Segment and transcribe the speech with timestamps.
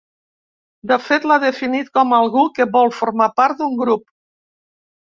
[0.91, 4.07] De fet, l’ha definit com algú que vol formar part d’un grup.